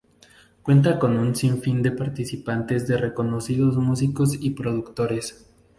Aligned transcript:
Cuenta 0.63 0.97
con 0.97 1.15
un 1.19 1.35
sinfín 1.35 1.83
de 1.83 1.91
participaciones 1.91 2.87
de 2.87 2.97
reconocidos 2.97 3.77
músicos 3.77 4.33
y 4.33 4.49
productores. 4.49 5.45